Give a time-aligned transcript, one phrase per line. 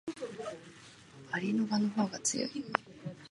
[1.31, 2.65] 蛾の我が強い